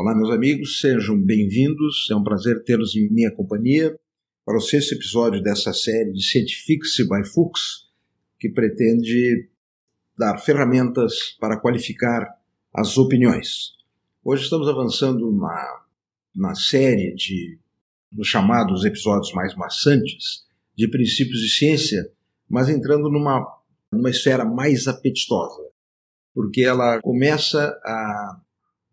Olá, 0.00 0.14
meus 0.14 0.30
amigos, 0.30 0.80
sejam 0.80 1.14
bem-vindos. 1.14 2.08
É 2.10 2.14
um 2.16 2.24
prazer 2.24 2.64
tê-los 2.64 2.96
em 2.96 3.06
minha 3.10 3.30
companhia 3.30 3.94
para 4.46 4.56
o 4.56 4.60
sexto 4.60 4.94
episódio 4.94 5.42
dessa 5.42 5.74
série 5.74 6.10
de 6.10 6.22
Scientifics 6.22 6.96
by 7.06 7.22
Fuchs, 7.22 7.86
que 8.38 8.48
pretende 8.48 9.50
dar 10.16 10.38
ferramentas 10.38 11.36
para 11.38 11.60
qualificar 11.60 12.26
as 12.72 12.96
opiniões. 12.96 13.74
Hoje 14.24 14.44
estamos 14.44 14.68
avançando 14.68 15.30
na, 15.32 15.82
na 16.34 16.54
série 16.54 17.14
de 17.14 17.58
dos 18.10 18.26
chamados 18.26 18.86
episódios 18.86 19.34
mais 19.34 19.54
maçantes 19.54 20.46
de 20.74 20.88
princípios 20.88 21.42
de 21.42 21.50
ciência, 21.50 22.10
mas 22.48 22.70
entrando 22.70 23.10
numa, 23.10 23.46
numa 23.92 24.08
esfera 24.08 24.46
mais 24.46 24.88
apetitosa, 24.88 25.62
porque 26.32 26.62
ela 26.62 27.02
começa 27.02 27.78
a 27.84 28.40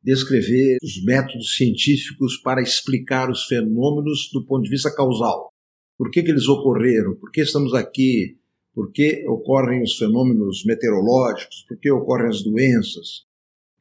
descrever 0.04 0.78
os 0.82 1.04
métodos 1.04 1.56
científicos 1.56 2.38
para 2.38 2.62
explicar 2.62 3.30
os 3.30 3.46
fenômenos 3.46 4.30
do 4.32 4.46
ponto 4.46 4.64
de 4.64 4.70
vista 4.70 4.94
causal. 4.94 5.52
Por 5.98 6.12
que, 6.12 6.22
que 6.22 6.32
eles 6.32 6.48
ocorreram? 6.48 7.16
Por 7.16 7.32
que 7.32 7.42
estamos 7.42 7.74
aqui? 7.74 8.38
Por 8.74 8.92
que 8.92 9.28
ocorrem 9.28 9.82
os 9.82 9.98
fenômenos 9.98 10.64
meteorológicos? 10.66 11.66
Por 11.68 11.78
que 11.80 11.92
ocorrem 11.92 12.30
as 12.30 12.44
doenças? 12.44 13.26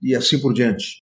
E 0.02 0.14
assim 0.14 0.40
por 0.40 0.54
diante. 0.54 1.02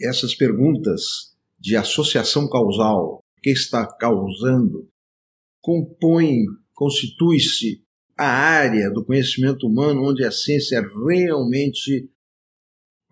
Essas 0.00 0.34
perguntas 0.34 1.34
de 1.58 1.76
associação 1.76 2.48
causal, 2.48 3.22
o 3.38 3.40
que 3.42 3.50
está 3.50 3.86
causando, 3.86 4.88
compõem, 5.62 6.44
constitui-se 6.74 7.82
a 8.16 8.26
área 8.26 8.90
do 8.90 9.04
conhecimento 9.04 9.66
humano 9.66 10.10
onde 10.10 10.24
a 10.24 10.30
ciência 10.30 10.82
realmente 10.82 12.08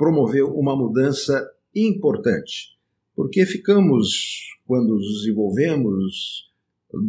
promoveu 0.03 0.49
uma 0.59 0.75
mudança 0.75 1.49
importante, 1.73 2.77
porque 3.15 3.47
ficamos, 3.47 4.49
quando 4.67 4.95
nos 4.95 5.21
desenvolvemos, 5.21 6.51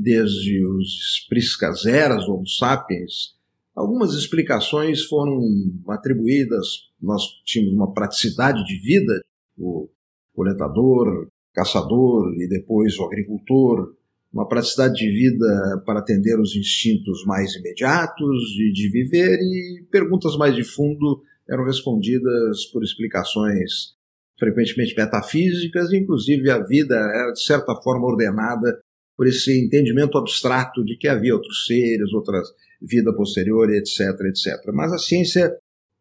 desde 0.03 0.63
os 0.63 1.25
priscas 1.27 1.87
eras 1.87 2.27
do 2.27 2.35
Homo 2.35 2.47
sapiens, 2.47 3.33
algumas 3.75 4.13
explicações 4.13 5.05
foram 5.05 5.41
atribuídas, 5.89 6.91
nós 7.01 7.23
tínhamos 7.43 7.73
uma 7.73 7.91
praticidade 7.91 8.63
de 8.63 8.77
vida, 8.77 9.23
o 9.57 9.89
coletador, 10.35 11.29
caçador 11.51 12.31
e 12.39 12.47
depois 12.47 12.95
o 12.99 13.05
agricultor, 13.05 13.95
uma 14.31 14.47
praticidade 14.47 14.93
de 14.93 15.09
vida 15.09 15.81
para 15.83 15.99
atender 15.99 16.39
os 16.39 16.55
instintos 16.55 17.25
mais 17.25 17.55
imediatos 17.55 18.39
de 18.71 18.87
viver 18.91 19.39
e 19.41 19.83
perguntas 19.89 20.37
mais 20.37 20.55
de 20.55 20.63
fundo 20.63 21.23
eram 21.49 21.65
respondidas 21.65 22.65
por 22.71 22.83
explicações 22.83 23.93
frequentemente 24.39 24.95
metafísicas, 24.95 25.91
inclusive 25.93 26.49
a 26.49 26.63
vida 26.63 26.95
era 26.95 27.31
de 27.31 27.43
certa 27.43 27.75
forma 27.81 28.07
ordenada 28.07 28.81
por 29.15 29.27
esse 29.27 29.63
entendimento 29.63 30.17
abstrato 30.17 30.83
de 30.83 30.97
que 30.97 31.07
havia 31.07 31.35
outros 31.35 31.65
seres, 31.65 32.11
outras 32.13 32.47
vida 32.81 33.15
posterior, 33.15 33.69
etc, 33.69 33.99
etc. 34.25 34.73
Mas 34.73 34.91
a 34.91 34.97
ciência 34.97 35.55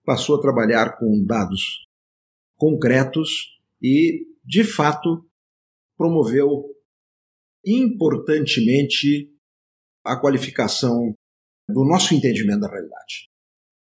passou 0.04 0.36
a 0.36 0.40
trabalhar 0.40 0.98
com 0.98 1.24
dados 1.24 1.86
concretos 2.56 3.58
e, 3.80 4.26
de 4.44 4.64
fato, 4.64 5.24
promoveu 5.96 6.64
importantemente 7.64 9.30
a 10.04 10.16
qualificação 10.16 11.14
do 11.68 11.84
nosso 11.84 12.14
entendimento 12.14 12.60
da 12.60 12.68
realidade. 12.68 13.31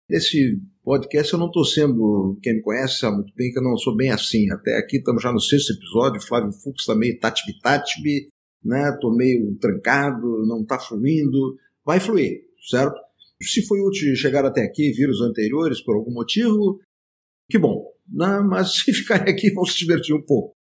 Esse 0.10 0.60
podcast 0.84 1.32
eu 1.32 1.38
não 1.38 1.46
estou 1.46 1.64
sendo, 1.64 2.40
quem 2.42 2.56
me 2.56 2.62
conhece 2.64 2.98
sabe 2.98 3.18
muito 3.18 3.34
bem 3.36 3.52
que 3.52 3.60
eu 3.60 3.64
não 3.64 3.78
sou 3.78 3.96
bem 3.96 4.10
assim. 4.10 4.50
Até 4.52 4.76
aqui 4.78 4.98
estamos 4.98 5.22
já 5.22 5.32
no 5.32 5.40
sexto 5.40 5.74
episódio, 5.74 6.20
Flávio 6.20 6.52
Fux 6.52 6.82
está 6.82 6.96
meio 6.96 7.20
tatbi-tatbi, 7.20 8.28
né? 8.64 8.90
Estou 8.90 9.16
meio 9.16 9.56
trancado, 9.58 10.48
não 10.48 10.62
está 10.62 10.80
fluindo. 10.80 11.56
Vai 11.86 12.00
fluir, 12.00 12.42
certo? 12.68 13.00
Se 13.40 13.62
foi 13.68 13.80
útil 13.81 14.16
chegar 14.16 14.44
até 14.46 14.64
aqui, 14.64 14.92
vir 14.92 15.09
os 15.09 15.22
anteriores 15.22 15.80
por 15.80 15.96
algum 15.96 16.12
motivo, 16.12 16.80
que 17.48 17.59
bom. 17.59 17.86
Né? 18.12 18.40
Mas 18.40 18.78
se 18.81 18.92
ficarem 18.92 19.31
aqui, 19.31 19.52
vão 19.53 19.64
se 19.64 19.78
divertir 19.78 20.16
um 20.16 20.25
pouco. 20.25 20.56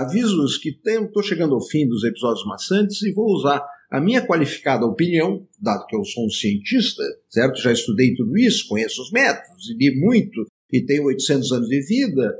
Avisos 0.00 0.58
que 0.58 0.70
estou 0.70 1.22
chegando 1.22 1.54
ao 1.54 1.62
fim 1.62 1.86
dos 1.86 2.04
episódios 2.04 2.44
maçantes 2.46 3.02
e 3.02 3.12
vou 3.12 3.26
usar 3.26 3.64
a 3.90 4.00
minha 4.00 4.26
qualificada 4.26 4.84
opinião, 4.84 5.46
dado 5.60 5.86
que 5.86 5.96
eu 5.96 6.04
sou 6.04 6.26
um 6.26 6.30
cientista, 6.30 7.02
certo? 7.28 7.60
Já 7.60 7.72
estudei 7.72 8.14
tudo 8.14 8.36
isso, 8.36 8.68
conheço 8.68 9.00
os 9.02 9.10
métodos 9.12 9.74
li 9.78 9.94
muito 9.98 10.44
e 10.72 10.84
tenho 10.84 11.04
800 11.04 11.52
anos 11.52 11.68
de 11.68 11.80
vida, 11.80 12.36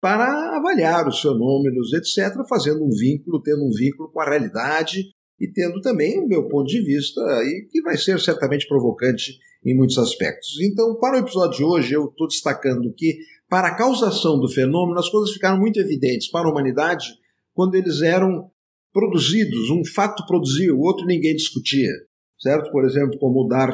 para 0.00 0.56
avaliar 0.56 1.08
os 1.08 1.20
fenômenos, 1.20 1.92
etc., 1.94 2.34
fazendo 2.48 2.84
um 2.84 2.90
vínculo, 2.90 3.40
tendo 3.40 3.64
um 3.64 3.70
vínculo 3.70 4.10
com 4.10 4.20
a 4.20 4.28
realidade 4.28 5.08
e 5.40 5.48
tendo 5.48 5.80
também 5.80 6.20
o 6.20 6.28
meu 6.28 6.46
ponto 6.48 6.66
de 6.66 6.82
vista, 6.82 7.20
e 7.20 7.66
que 7.70 7.80
vai 7.80 7.96
ser 7.96 8.20
certamente 8.20 8.66
provocante 8.68 9.38
em 9.64 9.74
muitos 9.74 9.96
aspectos. 9.96 10.60
Então, 10.60 10.94
para 10.96 11.16
o 11.16 11.20
episódio 11.20 11.56
de 11.56 11.64
hoje, 11.64 11.94
eu 11.94 12.04
estou 12.06 12.28
destacando 12.28 12.92
que, 12.94 13.16
para 13.48 13.68
a 13.68 13.74
causação 13.74 14.40
do 14.40 14.48
fenômeno, 14.48 14.98
as 14.98 15.08
coisas 15.08 15.32
ficaram 15.32 15.58
muito 15.58 15.78
evidentes 15.78 16.30
para 16.30 16.48
a 16.48 16.50
humanidade 16.50 17.14
quando 17.54 17.74
eles 17.74 18.02
eram 18.02 18.50
produzidos, 18.92 19.70
um 19.70 19.84
fato 19.84 20.24
produzia, 20.26 20.74
o 20.74 20.80
outro 20.80 21.04
ninguém 21.04 21.34
discutia, 21.34 21.90
certo? 22.38 22.70
Por 22.70 22.84
exemplo, 22.84 23.18
como 23.18 23.48
dar 23.48 23.72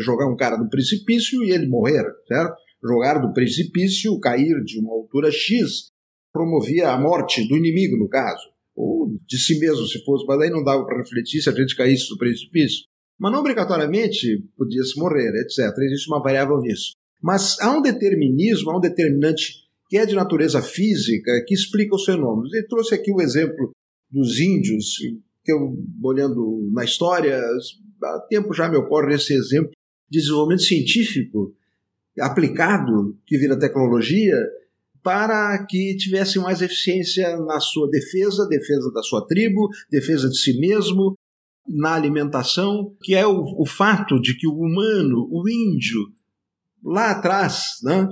jogar 0.00 0.28
um 0.28 0.36
cara 0.36 0.56
no 0.56 0.68
precipício 0.68 1.44
e 1.44 1.50
ele 1.50 1.66
morrer, 1.66 2.04
certo? 2.26 2.56
Jogar 2.82 3.18
do 3.18 3.32
precipício, 3.32 4.18
cair 4.18 4.62
de 4.64 4.78
uma 4.80 4.92
altura 4.92 5.30
X, 5.30 5.92
promovia 6.32 6.90
a 6.90 6.98
morte 6.98 7.46
do 7.46 7.56
inimigo, 7.56 7.96
no 7.96 8.08
caso, 8.08 8.42
ou 8.74 9.14
de 9.26 9.38
si 9.38 9.58
mesmo, 9.58 9.86
se 9.86 10.02
fosse, 10.04 10.24
mas 10.26 10.40
aí 10.40 10.50
não 10.50 10.64
dava 10.64 10.84
para 10.84 10.98
refletir 10.98 11.42
se 11.42 11.48
a 11.48 11.52
gente 11.52 11.76
caísse 11.76 12.08
do 12.08 12.16
precipício. 12.16 12.86
Mas 13.20 13.30
não 13.30 13.40
obrigatoriamente 13.40 14.42
podia-se 14.56 14.98
morrer, 14.98 15.32
etc. 15.42 15.76
Existe 15.78 16.08
uma 16.08 16.22
variável 16.22 16.58
nisso. 16.58 16.94
Mas 17.22 17.58
há 17.60 17.70
um 17.70 17.80
determinismo, 17.80 18.70
há 18.70 18.76
um 18.76 18.80
determinante 18.80 19.62
que 19.88 19.96
é 19.96 20.06
de 20.06 20.14
natureza 20.14 20.60
física 20.62 21.30
que 21.46 21.54
explica 21.54 21.94
os 21.94 22.04
fenômenos. 22.04 22.52
Ele 22.52 22.66
trouxe 22.66 22.94
aqui 22.94 23.12
o 23.12 23.20
exemplo 23.20 23.72
dos 24.10 24.40
índios, 24.40 24.96
que 25.44 25.52
eu, 25.52 25.78
olhando 26.02 26.70
na 26.72 26.84
história, 26.84 27.40
há 28.02 28.20
tempo 28.28 28.54
já 28.54 28.68
me 28.68 28.76
ocorre 28.76 29.14
esse 29.14 29.34
exemplo 29.34 29.70
de 30.10 30.18
desenvolvimento 30.18 30.62
científico 30.62 31.54
aplicado, 32.20 33.16
que 33.26 33.38
vira 33.38 33.58
tecnologia, 33.58 34.36
para 35.02 35.64
que 35.66 35.96
tivesse 35.96 36.38
mais 36.38 36.62
eficiência 36.62 37.36
na 37.38 37.58
sua 37.58 37.88
defesa, 37.90 38.46
defesa 38.46 38.90
da 38.92 39.02
sua 39.02 39.26
tribo, 39.26 39.68
defesa 39.90 40.28
de 40.28 40.38
si 40.38 40.58
mesmo, 40.58 41.16
na 41.66 41.94
alimentação, 41.94 42.94
que 43.02 43.14
é 43.14 43.26
o, 43.26 43.42
o 43.58 43.66
fato 43.66 44.20
de 44.20 44.36
que 44.36 44.46
o 44.46 44.54
humano, 44.54 45.28
o 45.30 45.48
índio, 45.48 46.00
lá 46.82 47.12
atrás, 47.12 47.78
né, 47.82 48.08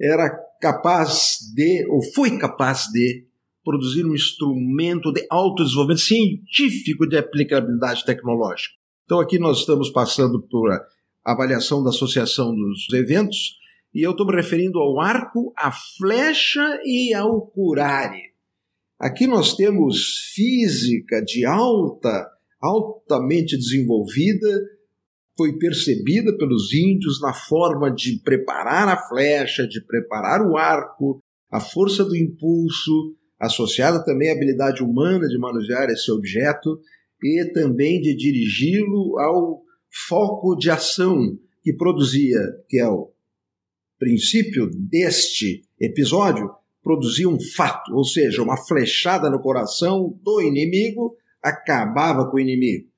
era 0.00 0.30
capaz 0.60 1.38
de, 1.54 1.86
ou 1.88 2.02
foi 2.14 2.38
capaz 2.38 2.86
de, 2.92 3.26
produzir 3.64 4.04
um 4.04 4.14
instrumento 4.14 5.12
de 5.12 5.26
autodesenvolvimento 5.30 6.00
científico 6.00 7.06
de 7.06 7.18
aplicabilidade 7.18 8.04
tecnológica. 8.04 8.74
Então, 9.04 9.20
aqui 9.20 9.38
nós 9.38 9.58
estamos 9.58 9.90
passando 9.90 10.40
por 10.42 10.70
avaliação 11.24 11.82
da 11.82 11.90
associação 11.90 12.54
dos 12.54 12.92
eventos, 12.92 13.58
e 13.92 14.02
eu 14.02 14.12
estou 14.12 14.26
me 14.26 14.34
referindo 14.34 14.78
ao 14.78 15.00
arco, 15.00 15.52
à 15.56 15.70
flecha 15.72 16.80
e 16.84 17.12
ao 17.12 17.42
curare. 17.48 18.30
Aqui 18.98 19.26
nós 19.26 19.54
temos 19.54 20.30
física 20.34 21.20
de 21.22 21.44
alta, 21.44 22.28
altamente 22.60 23.56
desenvolvida, 23.56 24.48
foi 25.40 25.56
percebida 25.56 26.36
pelos 26.36 26.70
índios 26.74 27.18
na 27.18 27.32
forma 27.32 27.90
de 27.90 28.20
preparar 28.22 28.86
a 28.88 29.08
flecha, 29.08 29.66
de 29.66 29.80
preparar 29.80 30.46
o 30.46 30.58
arco, 30.58 31.18
a 31.50 31.58
força 31.58 32.04
do 32.04 32.14
impulso, 32.14 33.16
associada 33.38 34.04
também 34.04 34.28
à 34.28 34.34
habilidade 34.34 34.82
humana 34.82 35.26
de 35.26 35.38
manusear 35.38 35.88
esse 35.88 36.12
objeto 36.12 36.78
e 37.24 37.42
também 37.54 38.02
de 38.02 38.14
dirigi-lo 38.14 39.18
ao 39.18 39.62
foco 40.06 40.54
de 40.56 40.70
ação 40.70 41.38
que 41.62 41.72
produzia, 41.72 42.38
que 42.68 42.78
é 42.78 42.86
o 42.86 43.10
princípio 43.98 44.70
deste 44.70 45.62
episódio, 45.80 46.50
produzia 46.82 47.30
um 47.30 47.40
fato, 47.40 47.94
ou 47.94 48.04
seja, 48.04 48.42
uma 48.42 48.58
flechada 48.58 49.30
no 49.30 49.40
coração 49.40 50.14
do 50.22 50.42
inimigo 50.42 51.16
acabava 51.42 52.30
com 52.30 52.36
o 52.36 52.40
inimigo. 52.40 52.89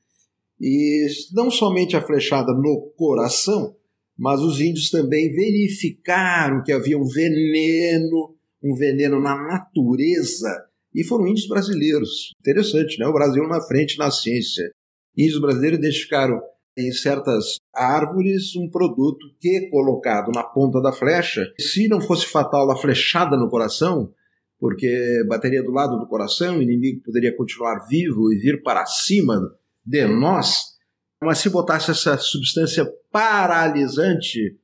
E 0.63 1.09
não 1.33 1.51
somente 1.51 1.97
a 1.97 2.01
flechada 2.01 2.53
no 2.53 2.93
coração, 2.97 3.75
mas 4.17 4.41
os 4.41 4.61
índios 4.61 4.91
também 4.91 5.35
verificaram 5.35 6.63
que 6.63 6.71
havia 6.71 6.97
um 6.97 7.05
veneno 7.05 8.37
um 8.63 8.75
veneno 8.75 9.21
na 9.21 9.37
natureza. 9.37 10.49
E 10.95 11.03
foram 11.03 11.27
índios 11.27 11.49
brasileiros. 11.49 12.33
Interessante, 12.39 12.99
né? 12.99 13.07
O 13.07 13.13
Brasil 13.13 13.47
na 13.49 13.61
frente 13.61 13.99
na 13.99 14.11
ciência. 14.11 14.71
Índios 15.17 15.41
brasileiros 15.41 15.79
identificaram 15.79 16.41
em 16.77 16.93
certas 16.93 17.57
árvores 17.75 18.55
um 18.57 18.69
produto 18.71 19.27
que, 19.41 19.69
colocado 19.69 20.31
na 20.33 20.43
ponta 20.43 20.81
da 20.81 20.93
flecha, 20.93 21.53
se 21.59 21.89
não 21.89 22.01
fosse 22.01 22.27
fatal 22.27 22.71
a 22.71 22.77
flechada 22.77 23.37
no 23.37 23.51
coração, 23.51 24.13
porque 24.59 25.23
bateria 25.29 25.63
do 25.63 25.73
lado 25.73 25.99
do 25.99 26.07
coração, 26.07 26.59
o 26.59 26.63
inimigo 26.63 27.03
poderia 27.03 27.37
continuar 27.37 27.87
vivo 27.89 28.33
e 28.33 28.39
vir 28.39 28.63
para 28.63 28.87
cima 28.87 29.55
de 29.85 30.07
nós, 30.07 30.73
mas 31.21 31.39
se 31.39 31.49
botasse 31.49 31.91
essa 31.91 32.17
substância 32.19 32.85
paralisante, 33.11 34.59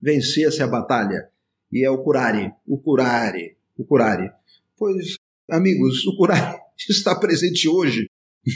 vencesse 0.00 0.62
a 0.62 0.66
batalha. 0.66 1.28
E 1.72 1.84
é 1.84 1.90
o 1.90 2.02
curare, 2.02 2.52
o 2.66 2.78
curare, 2.78 3.56
o 3.76 3.84
curare. 3.84 4.30
Pois, 4.76 5.14
amigos, 5.48 6.04
o 6.06 6.16
curare 6.16 6.58
está 6.88 7.14
presente 7.14 7.68
hoje 7.68 8.06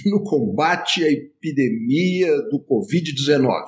no 0.06 0.22
combate 0.24 1.04
à 1.04 1.10
epidemia 1.10 2.42
do 2.50 2.58
Covid-19. 2.58 3.62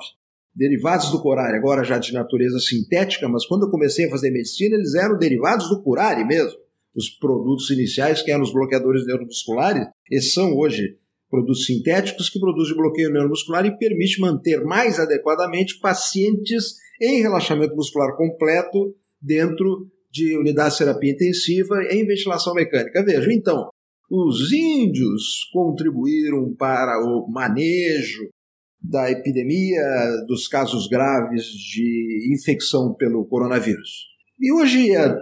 Derivados 0.53 1.11
do 1.11 1.21
curare, 1.21 1.55
agora 1.55 1.83
já 1.83 1.99
de 1.99 2.11
natureza 2.11 2.59
sintética, 2.59 3.29
mas 3.29 3.45
quando 3.45 3.67
eu 3.67 3.69
comecei 3.69 4.07
a 4.07 4.09
fazer 4.09 4.31
medicina, 4.31 4.75
eles 4.75 4.95
eram 4.95 5.17
derivados 5.17 5.69
do 5.69 5.83
curare 5.83 6.25
mesmo. 6.25 6.57
Os 6.95 7.09
produtos 7.09 7.69
iniciais, 7.69 8.23
que 8.23 8.31
eram 8.31 8.41
os 8.41 8.51
bloqueadores 8.51 9.05
neuromusculares, 9.05 9.87
esses 10.11 10.33
são 10.33 10.57
hoje 10.57 10.97
produtos 11.29 11.65
sintéticos 11.65 12.29
que 12.29 12.39
produzem 12.39 12.75
bloqueio 12.75 13.11
neuromuscular 13.11 13.65
e 13.65 13.77
permite 13.77 14.19
manter 14.19 14.63
mais 14.63 14.99
adequadamente 14.99 15.79
pacientes 15.79 16.75
em 17.01 17.21
relaxamento 17.21 17.75
muscular 17.75 18.15
completo 18.15 18.95
dentro 19.21 19.87
de 20.11 20.37
unidades 20.37 20.77
de 20.77 20.85
terapia 20.85 21.11
intensiva 21.11 21.75
em 21.91 22.05
ventilação 22.05 22.53
mecânica. 22.53 23.03
Veja, 23.03 23.31
então, 23.31 23.69
os 24.09 24.51
índios 24.51 25.49
contribuíram 25.51 26.55
para 26.55 26.99
o 27.03 27.27
manejo 27.29 28.29
da 28.81 29.11
epidemia 29.11 29.81
dos 30.27 30.47
casos 30.47 30.87
graves 30.87 31.45
de 31.45 32.33
infecção 32.33 32.93
pelo 32.93 33.25
coronavírus. 33.25 34.05
E 34.39 34.51
hoje 34.53 34.95
a, 34.95 35.17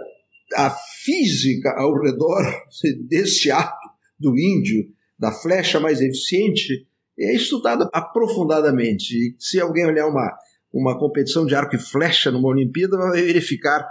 a 0.54 0.70
física 1.04 1.74
ao 1.76 2.00
redor 2.00 2.44
desse 3.08 3.50
ato 3.50 3.74
do 4.18 4.38
índio 4.38 4.84
da 5.18 5.32
flecha 5.32 5.80
mais 5.80 6.00
eficiente 6.00 6.86
é 7.18 7.34
estudada 7.34 7.88
aprofundadamente. 7.92 9.14
E 9.14 9.36
se 9.38 9.60
alguém 9.60 9.86
olhar 9.86 10.06
uma, 10.06 10.36
uma 10.72 10.98
competição 10.98 11.46
de 11.46 11.54
arco 11.54 11.76
e 11.76 11.78
flecha 11.78 12.30
numa 12.30 12.48
Olimpíada, 12.48 12.96
vai 12.96 13.22
verificar 13.22 13.86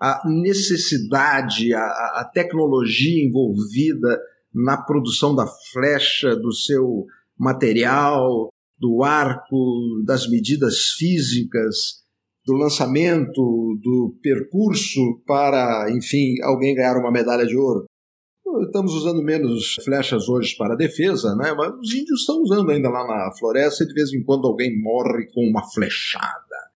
a 0.00 0.22
necessidade, 0.26 1.74
a, 1.74 1.80
a 1.80 2.30
tecnologia 2.32 3.22
envolvida 3.22 4.18
na 4.52 4.78
produção 4.78 5.34
da 5.34 5.46
flecha, 5.72 6.34
do 6.34 6.52
seu 6.52 7.06
material, 7.38 8.48
do 8.78 9.04
arco, 9.04 10.02
das 10.06 10.28
medidas 10.28 10.92
físicas, 10.96 12.00
do 12.46 12.54
lançamento, 12.54 13.78
do 13.82 14.18
percurso 14.22 15.22
para, 15.26 15.90
enfim, 15.90 16.40
alguém 16.42 16.74
ganhar 16.74 16.96
uma 16.96 17.12
medalha 17.12 17.46
de 17.46 17.56
ouro. 17.56 17.84
Estamos 18.58 18.94
usando 18.94 19.22
menos 19.22 19.76
flechas 19.84 20.28
hoje 20.28 20.56
para 20.56 20.74
defesa, 20.74 21.34
né? 21.36 21.52
mas 21.52 21.72
os 21.74 21.94
índios 21.94 22.20
estão 22.20 22.42
usando 22.42 22.70
ainda 22.70 22.88
lá 22.88 23.06
na 23.06 23.32
floresta 23.36 23.84
e 23.84 23.86
de 23.86 23.94
vez 23.94 24.12
em 24.12 24.22
quando 24.22 24.46
alguém 24.46 24.80
morre 24.80 25.26
com 25.32 25.42
uma 25.42 25.62
flechada. 25.70 26.70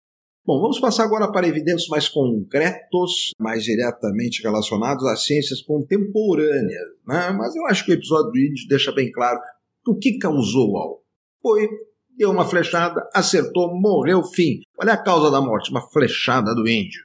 Bom, 0.47 0.61
vamos 0.61 0.79
passar 0.79 1.05
agora 1.05 1.33
para 1.33 1.49
evidências 1.49 1.89
mais 1.89 2.07
concretos, 2.07 3.31
mais 3.41 3.65
diretamente 3.65 4.43
relacionados 4.43 5.05
às 5.07 5.25
ciências 5.25 5.63
contemporâneas. 5.63 6.91
Né? 7.07 7.31
Mas 7.31 7.57
eu 7.57 7.65
acho 7.67 7.85
que 7.85 7.93
o 7.93 7.95
episódio 7.95 8.31
do 8.31 8.39
índio 8.39 8.69
deixa 8.69 8.93
bem 8.93 9.11
claro 9.11 9.41
o 9.87 9.97
que 9.97 10.19
causou 10.19 10.77
algo. 10.77 11.03
Foi, 11.41 11.69
deu 12.17 12.31
uma 12.31 12.45
flechada, 12.45 13.09
acertou, 13.15 13.75
morreu, 13.75 14.23
fim. 14.23 14.61
Olha 14.79 14.93
a 14.93 15.03
causa 15.03 15.31
da 15.31 15.41
morte, 15.41 15.71
uma 15.71 15.89
flechada 15.91 16.55
do 16.55 16.69
índio. 16.69 17.03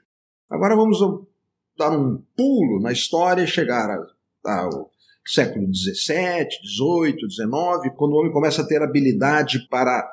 Agora 0.49 0.75
vamos 0.75 0.99
dar 1.77 1.91
um 1.91 2.21
pulo 2.35 2.81
na 2.81 2.91
história 2.91 3.43
e 3.43 3.47
chegar 3.47 3.89
ao 4.57 4.89
século 5.25 5.67
XVII, 5.73 6.47
XVIII, 6.63 7.29
XIX, 7.29 7.93
quando 7.95 8.13
o 8.13 8.19
homem 8.19 8.31
começa 8.31 8.61
a 8.61 8.67
ter 8.67 8.81
habilidade 8.81 9.67
para 9.69 10.07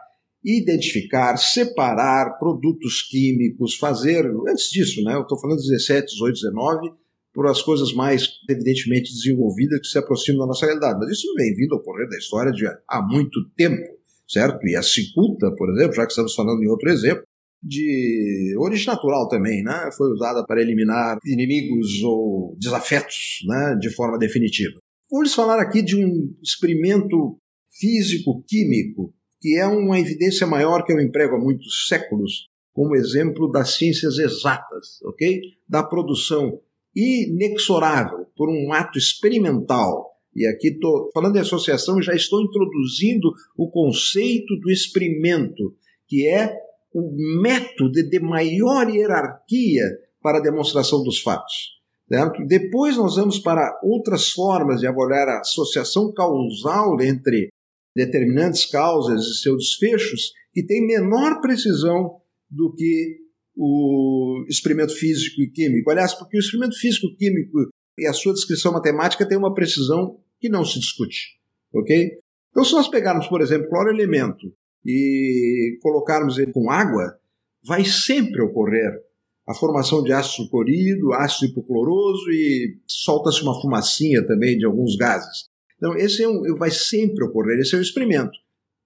identificar, 0.44 1.36
separar 1.36 2.38
produtos 2.38 3.02
químicos, 3.02 3.74
fazer, 3.76 4.26
antes 4.48 4.70
disso, 4.70 5.02
né, 5.02 5.14
eu 5.14 5.22
estou 5.22 5.40
falando 5.40 5.58
de 5.58 5.68
17, 5.70 6.12
18, 6.12 6.34
19, 6.34 6.92
por 7.34 7.46
as 7.46 7.60
coisas 7.60 7.92
mais 7.92 8.28
evidentemente 8.48 9.12
desenvolvidas 9.12 9.80
que 9.80 9.86
se 9.88 9.98
aproximam 9.98 10.40
da 10.40 10.46
nossa 10.46 10.64
realidade. 10.64 10.98
Mas 10.98 11.10
isso 11.10 11.34
vem 11.34 11.54
vindo 11.54 11.74
ao 11.74 11.82
correr 11.82 12.08
da 12.08 12.16
história 12.16 12.52
de 12.52 12.64
há 12.66 13.02
muito 13.02 13.44
tempo, 13.56 13.82
certo? 14.26 14.66
E 14.66 14.76
a 14.76 14.82
cicuta, 14.82 15.50
por 15.56 15.68
exemplo, 15.70 15.96
já 15.96 16.06
que 16.06 16.12
estamos 16.12 16.34
falando 16.34 16.62
em 16.62 16.68
outro 16.68 16.88
exemplo, 16.88 17.25
de 17.62 18.54
origem 18.58 18.86
natural 18.86 19.28
também, 19.28 19.62
né? 19.62 19.90
Foi 19.96 20.12
usada 20.12 20.44
para 20.46 20.60
eliminar 20.60 21.18
inimigos 21.24 22.02
ou 22.02 22.56
desafetos, 22.58 23.38
né? 23.46 23.76
De 23.80 23.90
forma 23.90 24.18
definitiva. 24.18 24.78
Vamos 25.10 25.34
falar 25.34 25.60
aqui 25.60 25.82
de 25.82 25.96
um 25.96 26.34
experimento 26.42 27.38
físico-químico 27.78 29.14
que 29.40 29.56
é 29.58 29.66
uma 29.66 30.00
evidência 30.00 30.46
maior 30.46 30.84
que 30.84 30.92
eu 30.92 31.00
emprego 31.00 31.36
há 31.36 31.38
muitos 31.38 31.86
séculos 31.88 32.48
como 32.72 32.96
exemplo 32.96 33.50
das 33.50 33.74
ciências 33.76 34.18
exatas, 34.18 35.00
ok? 35.02 35.40
Da 35.68 35.82
produção 35.82 36.60
inexorável 36.94 38.26
por 38.36 38.50
um 38.50 38.72
ato 38.72 38.98
experimental. 38.98 40.10
E 40.34 40.46
aqui 40.46 40.68
estou 40.68 41.10
falando 41.14 41.34
de 41.34 41.38
associação, 41.38 42.02
já 42.02 42.14
estou 42.14 42.42
introduzindo 42.42 43.32
o 43.56 43.70
conceito 43.70 44.54
do 44.60 44.70
experimento, 44.70 45.74
que 46.06 46.28
é 46.28 46.54
o 46.96 47.42
método 47.42 47.92
de 48.08 48.18
maior 48.18 48.88
hierarquia 48.88 49.84
para 50.22 50.38
a 50.38 50.42
demonstração 50.42 51.02
dos 51.02 51.20
fatos. 51.20 51.76
Certo? 52.08 52.42
Depois 52.46 52.96
nós 52.96 53.16
vamos 53.16 53.38
para 53.38 53.78
outras 53.82 54.30
formas 54.30 54.80
de 54.80 54.86
avaliar 54.86 55.28
a 55.28 55.40
associação 55.40 56.10
causal 56.14 56.98
entre 57.02 57.48
determinantes 57.94 58.64
causas 58.64 59.26
e 59.26 59.40
seus 59.42 59.64
desfechos 59.64 60.32
que 60.54 60.64
tem 60.64 60.86
menor 60.86 61.40
precisão 61.42 62.20
do 62.48 62.72
que 62.74 63.18
o 63.54 64.44
experimento 64.48 64.94
físico 64.94 65.42
e 65.42 65.50
químico. 65.50 65.90
Aliás, 65.90 66.14
porque 66.14 66.38
o 66.38 66.40
experimento 66.40 66.78
físico 66.78 67.08
e 67.08 67.16
químico 67.16 67.58
e 67.98 68.06
a 68.06 68.12
sua 68.12 68.32
descrição 68.32 68.72
matemática 68.72 69.26
tem 69.26 69.36
uma 69.36 69.52
precisão 69.52 70.18
que 70.40 70.48
não 70.48 70.64
se 70.64 70.78
discute. 70.78 71.38
Ok? 71.74 72.20
Então, 72.50 72.64
se 72.64 72.72
nós 72.72 72.88
pegarmos, 72.88 73.26
por 73.26 73.42
exemplo, 73.42 73.68
cloro-elemento 73.68 74.46
e 74.86 75.78
colocarmos 75.82 76.38
ele 76.38 76.52
com 76.52 76.70
água, 76.70 77.18
vai 77.64 77.84
sempre 77.84 78.40
ocorrer 78.42 79.02
a 79.48 79.54
formação 79.54 80.02
de 80.02 80.12
ácido 80.12 80.48
clorido, 80.48 81.12
ácido 81.12 81.50
hipocloroso 81.50 82.30
e 82.30 82.78
solta-se 82.86 83.42
uma 83.42 83.60
fumacinha 83.60 84.24
também 84.26 84.56
de 84.56 84.64
alguns 84.64 84.96
gases. 84.96 85.48
Então, 85.76 85.96
esse 85.96 86.22
é 86.22 86.28
um, 86.28 86.56
vai 86.56 86.70
sempre 86.70 87.24
ocorrer, 87.24 87.58
esse 87.58 87.74
é 87.74 87.78
um 87.78 87.82
experimento. 87.82 88.32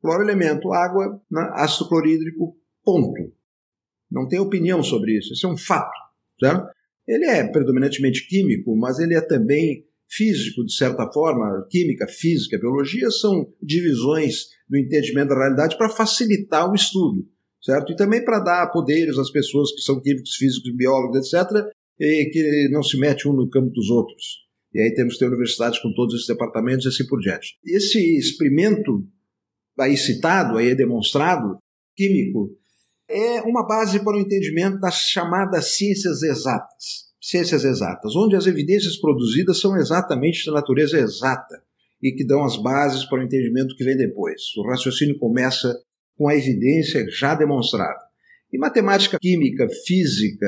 Cloro-elemento, 0.01 0.73
água, 0.73 1.21
né, 1.31 1.51
ácido 1.55 1.89
clorídrico, 1.89 2.57
ponto. 2.85 3.33
Não 4.11 4.27
tem 4.27 4.41
opinião 4.41 4.83
sobre 4.83 5.17
isso, 5.17 5.33
isso 5.33 5.47
é 5.47 5.51
um 5.51 5.57
fato. 5.57 5.97
Certo? 6.39 6.67
Ele 7.07 7.27
é 7.27 7.47
predominantemente 7.47 8.27
químico, 8.27 8.75
mas 8.77 8.99
ele 8.99 9.15
é 9.15 9.21
também 9.21 9.87
físico, 10.11 10.65
de 10.65 10.75
certa 10.75 11.11
forma. 11.13 11.67
Química, 11.71 12.07
física, 12.09 12.59
biologia 12.59 13.11
são 13.11 13.47
divisões 13.63 14.49
do 14.69 14.77
entendimento 14.77 15.29
da 15.29 15.39
realidade 15.39 15.79
para 15.79 15.89
facilitar 15.89 16.71
o 16.71 16.75
estudo, 16.75 17.27
certo? 17.63 17.93
E 17.93 17.97
também 17.97 18.25
para 18.25 18.41
dar 18.41 18.71
poderes 18.73 19.19
às 19.19 19.31
pessoas 19.31 19.73
que 19.73 19.81
são 19.81 20.01
químicos, 20.01 20.35
físicos, 20.35 20.75
biólogos, 20.75 21.33
etc., 21.33 21.67
e 21.99 22.31
que 22.33 22.69
não 22.71 22.83
se 22.83 22.99
mete 22.99 23.29
um 23.29 23.33
no 23.33 23.51
campo 23.51 23.71
dos 23.71 23.91
outros. 23.91 24.49
E 24.73 24.81
aí 24.81 24.95
temos 24.95 25.15
que 25.15 25.21
ter 25.21 25.27
universidades 25.27 25.79
com 25.81 25.93
todos 25.93 26.15
esses 26.15 26.27
departamentos 26.27 26.87
e 26.87 26.89
assim 26.89 27.07
por 27.07 27.21
diante. 27.21 27.59
Esse 27.65 27.99
experimento 28.17 29.07
aí 29.79 29.97
citado, 29.97 30.57
aí 30.57 30.75
demonstrado, 30.75 31.59
químico, 31.97 32.57
é 33.09 33.43
uma 33.43 33.67
base 33.67 34.03
para 34.03 34.17
o 34.17 34.21
entendimento 34.21 34.79
das 34.79 34.95
chamadas 34.95 35.77
ciências 35.77 36.23
exatas. 36.23 37.10
Ciências 37.21 37.65
exatas, 37.65 38.17
onde 38.17 38.35
as 38.35 38.47
evidências 38.47 38.97
produzidas 38.97 39.61
são 39.61 39.77
exatamente 39.77 40.45
de 40.45 40.51
natureza 40.51 40.99
exata 40.99 41.63
e 42.03 42.13
que 42.13 42.25
dão 42.25 42.43
as 42.43 42.57
bases 42.57 43.05
para 43.05 43.21
o 43.21 43.23
entendimento 43.23 43.77
que 43.77 43.85
vem 43.85 43.97
depois. 43.97 44.41
O 44.57 44.67
raciocínio 44.67 45.19
começa 45.19 45.79
com 46.17 46.29
a 46.29 46.35
evidência 46.35 47.07
já 47.11 47.35
demonstrada. 47.35 48.01
E 48.53 48.59
matemática, 48.59 49.19
química, 49.21 49.69
física, 49.87 50.47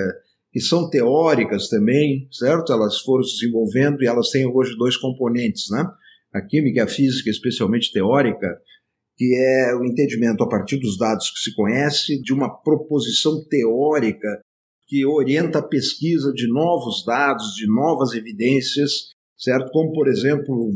que 0.51 0.61
são 0.61 0.89
teóricas 0.89 1.69
também, 1.69 2.27
certo? 2.31 2.73
Elas 2.73 3.01
foram 3.01 3.23
se 3.23 3.41
desenvolvendo 3.41 4.03
e 4.03 4.07
elas 4.07 4.31
têm 4.31 4.47
hoje 4.47 4.77
dois 4.77 4.97
componentes, 4.97 5.71
né? 5.71 5.85
A 6.33 6.41
química 6.41 6.81
e 6.81 6.83
a 6.83 6.87
física, 6.87 7.31
especialmente 7.31 7.93
teórica, 7.93 8.59
que 9.17 9.35
é 9.35 9.75
o 9.75 9.85
entendimento 9.85 10.43
a 10.43 10.49
partir 10.49 10.79
dos 10.79 10.99
dados 10.99 11.31
que 11.31 11.41
se 11.41 11.55
conhece 11.55 12.21
de 12.21 12.33
uma 12.33 12.49
proposição 12.63 13.45
teórica 13.49 14.43
que 14.93 15.07
orienta 15.07 15.61
a 15.61 15.67
pesquisa 15.67 16.31
de 16.35 16.47
novos 16.47 17.03
dados, 17.07 17.55
de 17.55 17.67
novas 17.67 18.13
evidências, 18.13 19.09
certo? 19.39 19.73
Como, 19.73 19.91
por 19.91 20.07
exemplo, 20.07 20.71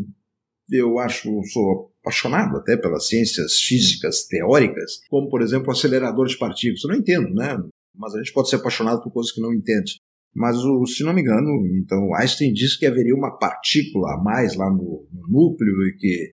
eu 0.73 0.99
acho, 0.99 1.28
sou 1.52 1.92
apaixonado 2.00 2.56
até 2.56 2.78
pelas 2.78 3.08
ciências 3.08 3.61
físicas 3.61 4.25
teóricas, 4.25 5.00
como, 5.11 5.28
por 5.28 5.42
exemplo, 5.42 5.68
o 5.68 5.70
acelerador 5.70 6.28
de 6.28 6.38
partículas. 6.38 6.82
Eu 6.82 6.90
não 6.92 6.96
entendo, 6.96 7.28
né? 7.35 7.62
mas 7.94 8.14
a 8.14 8.18
gente 8.18 8.32
pode 8.32 8.49
ser 8.49 8.56
apaixonado 8.56 9.02
por 9.02 9.12
coisas 9.12 9.30
que 9.30 9.40
não 9.40 9.52
entende. 9.52 9.99
Mas, 10.35 10.56
o, 10.56 10.87
se 10.87 11.04
não 11.04 11.12
me 11.12 11.20
engano, 11.20 11.66
então 11.76 12.14
Einstein 12.14 12.54
disse 12.54 12.78
que 12.78 12.87
haveria 12.87 13.14
uma 13.14 13.37
partícula 13.37 14.14
a 14.14 14.23
mais 14.23 14.56
lá 14.56 14.70
no, 14.70 15.06
no 15.12 15.28
núcleo 15.28 15.88
e 15.88 15.96
que 15.99 16.30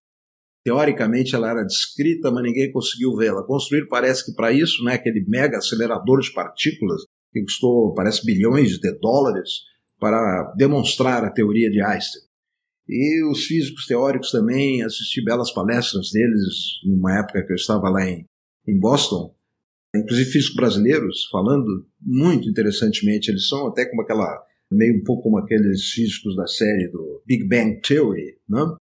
teoricamente 0.64 1.36
ela 1.36 1.50
era 1.50 1.66
descrita, 1.66 2.32
mas 2.32 2.44
ninguém 2.44 2.72
conseguiu 2.72 3.14
vê-la. 3.18 3.44
Construir 3.44 3.90
parece 3.90 4.26
que 4.26 4.34
para 4.34 4.54
isso, 4.54 4.86
né, 4.86 4.94
aquele 4.94 5.26
mega 5.28 5.58
acelerador 5.58 6.22
de 6.22 6.32
partículas 6.32 7.02
que 7.34 7.42
custou, 7.42 7.94
parece, 7.94 8.26
bilhões 8.26 8.80
de 8.80 9.00
dólares 9.00 9.50
para 10.00 10.54
demonstrar 10.56 11.26
a 11.26 11.32
teoria 11.32 11.70
de 11.70 11.82
Einstein. 11.82 12.22
E 12.88 13.24
os 13.26 13.46
físicos 13.46 13.86
teóricos 13.86 14.30
também, 14.32 14.84
assisti 14.84 15.24
belas 15.24 15.52
palestras 15.52 16.12
deles 16.12 16.82
numa 16.86 17.20
época 17.20 17.44
que 17.46 17.52
eu 17.52 17.56
estava 17.56 17.90
lá 17.90 18.08
em, 18.08 18.26
em 18.68 18.80
Boston, 18.80 19.34
inclusive 19.96 20.30
físicos 20.30 20.56
brasileiros 20.56 21.28
falando 21.32 21.88
muito 22.00 22.48
interessantemente. 22.50 23.32
Eles 23.32 23.48
são 23.48 23.68
até 23.68 23.86
como 23.86 24.02
aquela, 24.02 24.44
meio 24.72 25.00
um 25.00 25.04
pouco 25.04 25.24
como 25.24 25.38
aqueles 25.38 25.90
físicos 25.92 26.36
da 26.36 26.46
série 26.46 26.90
do 26.90 27.24
Big 27.26 27.48
Bang 27.48 27.80
Theory, 27.82 28.38
né? 28.48 28.76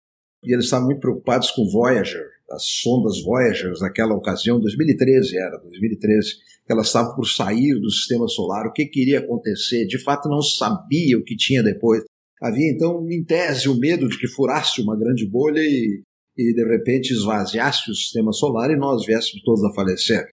E 0.43 0.53
eles 0.53 0.65
estavam 0.65 0.87
muito 0.87 1.01
preocupados 1.01 1.51
com 1.51 1.69
Voyager, 1.69 2.38
as 2.51 2.63
sondas 2.63 3.21
Voyager 3.23 3.71
naquela 3.79 4.15
ocasião, 4.15 4.59
2013 4.59 5.37
era, 5.37 5.57
2013, 5.57 6.35
que 6.65 6.73
elas 6.73 6.87
estavam 6.87 7.15
por 7.15 7.25
sair 7.25 7.79
do 7.79 7.89
sistema 7.91 8.27
solar, 8.27 8.67
o 8.67 8.73
que 8.73 8.85
queria 8.85 9.19
acontecer, 9.19 9.85
de 9.85 10.01
fato 10.01 10.29
não 10.29 10.41
sabia 10.41 11.17
o 11.17 11.23
que 11.23 11.35
tinha 11.35 11.63
depois. 11.63 12.03
Havia 12.41 12.71
então, 12.71 13.05
em 13.09 13.23
tese, 13.23 13.67
o 13.67 13.77
medo 13.77 14.07
de 14.07 14.17
que 14.17 14.27
furasse 14.27 14.81
uma 14.81 14.97
grande 14.97 15.27
bolha 15.29 15.59
e, 15.59 16.01
e 16.37 16.53
de 16.53 16.63
repente 16.65 17.11
esvaziasse 17.11 17.91
o 17.91 17.95
sistema 17.95 18.31
solar 18.31 18.71
e 18.71 18.77
nós 18.77 19.05
viéssemos 19.05 19.41
todos 19.43 19.63
a 19.63 19.73
falecer. 19.73 20.29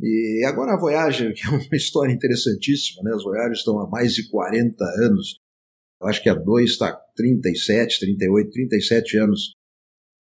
E 0.00 0.44
agora 0.46 0.74
a 0.74 0.78
Voyager, 0.78 1.32
que 1.34 1.46
é 1.46 1.50
uma 1.50 1.76
história 1.76 2.12
interessantíssima, 2.12 3.02
né? 3.04 3.14
As 3.14 3.22
Voyagers 3.22 3.58
estão 3.58 3.78
há 3.78 3.88
mais 3.88 4.14
de 4.14 4.28
40 4.28 4.84
anos, 5.02 5.38
eu 6.00 6.06
acho 6.06 6.22
que 6.22 6.28
a 6.28 6.34
2 6.34 6.70
está 6.70 6.92
37, 7.16 8.00
38, 8.00 8.50
37 8.50 9.18
anos 9.18 9.57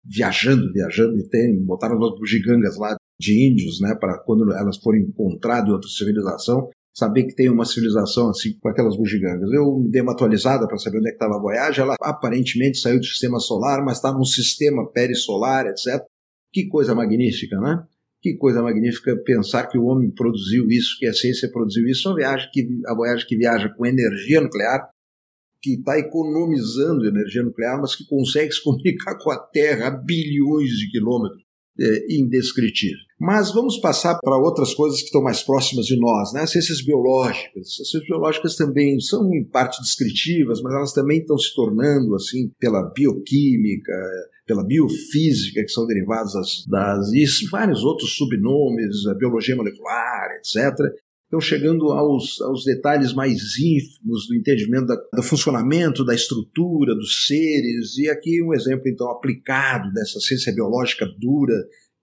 viajando, 0.04 0.72
viajando, 0.72 1.18
e 1.18 1.28
tem, 1.28 1.62
botaram 1.64 1.96
umas 1.96 2.18
bugigangas 2.18 2.76
lá 2.76 2.96
de 3.18 3.48
índios, 3.48 3.80
né, 3.80 3.94
para 3.94 4.18
quando 4.18 4.52
elas 4.52 4.78
forem 4.78 5.02
encontradas 5.02 5.68
em 5.68 5.72
outra 5.72 5.88
civilização, 5.88 6.68
saber 6.94 7.24
que 7.24 7.34
tem 7.34 7.48
uma 7.48 7.64
civilização 7.64 8.28
assim 8.28 8.58
com 8.60 8.68
aquelas 8.68 8.96
bugigangas. 8.96 9.50
Eu 9.52 9.78
me 9.78 9.90
dei 9.90 10.02
uma 10.02 10.12
atualizada 10.12 10.66
para 10.66 10.76
saber 10.76 10.98
onde 10.98 11.08
é 11.08 11.10
que 11.10 11.16
estava 11.16 11.36
a 11.36 11.40
Voyager, 11.40 11.84
ela 11.84 11.96
aparentemente 12.00 12.78
saiu 12.78 12.98
do 12.98 13.06
sistema 13.06 13.38
solar, 13.38 13.82
mas 13.84 13.96
está 13.96 14.12
num 14.12 14.24
sistema 14.24 14.90
perissolar, 14.90 15.66
etc. 15.66 16.04
Que 16.52 16.66
coisa 16.66 16.94
magnífica, 16.94 17.58
né? 17.60 17.82
Que 18.20 18.36
coisa 18.36 18.62
magnífica 18.62 19.16
pensar 19.24 19.66
que 19.66 19.78
o 19.78 19.84
homem 19.84 20.10
produziu 20.10 20.68
isso, 20.68 20.96
que 20.98 21.06
a 21.06 21.14
ciência 21.14 21.50
produziu 21.50 21.86
isso. 21.86 22.08
Uma 22.08 22.16
viagem 22.16 22.48
que, 22.52 22.68
a 22.86 22.94
Voyager 22.94 23.26
que 23.26 23.36
viaja 23.36 23.68
com 23.70 23.86
energia 23.86 24.40
nuclear, 24.40 24.88
que 25.62 25.74
está 25.74 25.96
economizando 25.98 27.06
energia 27.06 27.42
nuclear, 27.42 27.80
mas 27.80 27.94
que 27.94 28.04
consegue 28.06 28.52
se 28.52 28.62
comunicar 28.62 29.16
com 29.18 29.30
a 29.30 29.38
Terra 29.38 29.86
a 29.86 29.90
bilhões 29.90 30.70
de 30.70 30.90
quilômetros. 30.90 31.40
É 31.80 32.14
indescritível. 32.14 32.98
Mas 33.18 33.50
vamos 33.50 33.78
passar 33.78 34.18
para 34.20 34.36
outras 34.36 34.74
coisas 34.74 34.98
que 34.98 35.06
estão 35.06 35.22
mais 35.22 35.42
próximas 35.42 35.86
de 35.86 35.98
nós, 35.98 36.30
né? 36.34 36.42
As 36.42 36.50
ciências 36.50 36.84
biológicas. 36.84 37.66
As 37.66 37.76
ciências 37.76 38.04
biológicas 38.04 38.56
também 38.56 39.00
são 39.00 39.32
em 39.32 39.42
parte 39.42 39.80
descritivas, 39.80 40.60
mas 40.60 40.74
elas 40.74 40.92
também 40.92 41.20
estão 41.20 41.38
se 41.38 41.54
tornando, 41.54 42.14
assim, 42.14 42.50
pela 42.60 42.82
bioquímica, 42.82 43.92
pela 44.46 44.62
biofísica, 44.62 45.62
que 45.62 45.70
são 45.70 45.86
derivadas 45.86 46.34
das, 46.34 46.66
das 46.66 47.12
e 47.12 47.24
vários 47.50 47.82
outros 47.84 48.16
subnomes, 48.16 49.06
a 49.06 49.14
biologia 49.14 49.56
molecular, 49.56 50.28
etc 50.36 50.92
estão 51.32 51.40
chegando 51.40 51.90
aos, 51.92 52.40
aos 52.42 52.62
detalhes 52.62 53.14
mais 53.14 53.56
ínfimos 53.58 54.28
do 54.28 54.34
entendimento 54.34 54.86
da, 54.86 54.96
do 55.14 55.22
funcionamento, 55.22 56.04
da 56.04 56.14
estrutura 56.14 56.94
dos 56.94 57.26
seres. 57.26 57.96
E 57.96 58.10
aqui 58.10 58.42
um 58.42 58.52
exemplo, 58.52 58.86
então, 58.86 59.10
aplicado 59.10 59.90
dessa 59.94 60.20
ciência 60.20 60.52
biológica 60.54 61.06
dura, 61.18 61.54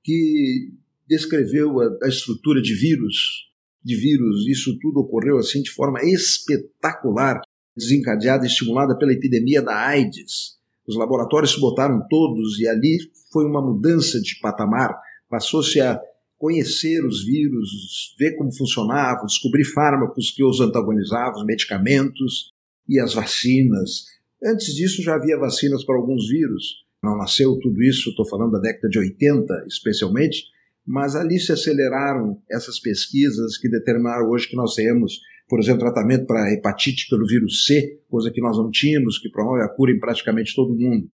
que 0.04 0.72
descreveu 1.08 1.80
a, 1.80 2.06
a 2.06 2.08
estrutura 2.08 2.60
de 2.60 2.74
vírus. 2.74 3.48
De 3.84 3.96
vírus, 3.96 4.48
isso 4.48 4.78
tudo 4.80 5.02
ocorreu 5.02 5.38
assim 5.38 5.62
de 5.62 5.70
forma 5.70 6.04
espetacular, 6.04 7.40
desencadeada 7.78 8.46
e 8.46 8.48
estimulada 8.48 8.98
pela 8.98 9.14
epidemia 9.14 9.62
da 9.62 9.76
AIDS. 9.76 10.58
Os 10.88 10.98
laboratórios 10.98 11.54
se 11.54 11.60
botaram 11.60 12.04
todos 12.10 12.60
e 12.60 12.68
ali 12.68 12.98
foi 13.32 13.46
uma 13.46 13.62
mudança 13.62 14.20
de 14.20 14.40
patamar. 14.40 15.00
Passou-se 15.30 15.80
a 15.80 16.02
conhecer 16.40 17.06
os 17.06 17.26
vírus, 17.26 18.16
ver 18.18 18.38
como 18.38 18.56
funcionavam, 18.56 19.26
descobrir 19.26 19.66
fármacos 19.66 20.32
que 20.32 20.44
os 20.44 20.62
antagonizavam, 20.62 21.42
os 21.42 21.46
medicamentos 21.46 22.54
e 22.88 22.98
as 22.98 23.14
vacinas. 23.14 24.06
Antes 24.44 24.74
disso 24.74 25.04
já 25.04 25.16
havia 25.16 25.38
vacinas 25.38 25.84
para 25.84 25.98
alguns 25.98 26.30
vírus. 26.30 26.86
Não 27.04 27.18
nasceu 27.18 27.60
tudo 27.60 27.84
isso, 27.84 28.10
estou 28.10 28.28
falando 28.28 28.54
da 28.54 28.60
década 28.60 28.88
de 28.88 28.98
80 28.98 29.66
especialmente, 29.68 30.46
mas 30.88 31.14
ali 31.14 31.38
se 31.38 31.52
aceleraram 31.52 32.42
essas 32.50 32.80
pesquisas 32.80 33.58
que 33.58 33.70
determinaram 33.70 34.30
hoje 34.30 34.48
que 34.48 34.56
nós 34.56 34.76
temos, 34.76 35.20
por 35.48 35.60
exemplo, 35.60 35.82
tratamento 35.82 36.26
para 36.26 36.54
hepatite 36.54 37.10
pelo 37.10 37.28
vírus 37.28 37.66
C, 37.66 38.00
coisa 38.10 38.32
que 38.32 38.42
nós 38.42 38.58
não 38.58 38.72
tínhamos, 38.72 39.20
que 39.20 39.30
promove 39.30 39.62
a 39.62 39.68
cura 39.68 39.92
em 39.92 40.00
praticamente 40.00 40.56
todo 40.56 40.76
mundo. 40.76 41.10